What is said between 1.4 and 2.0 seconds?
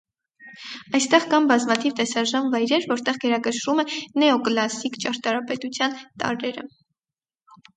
բազմաթիվ